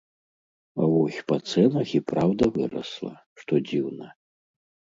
[0.81, 3.13] А вось па цэнах і праўда вырасла,
[3.45, 4.13] што дзіўна.